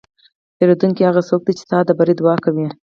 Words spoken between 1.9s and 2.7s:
بری دعا کوي.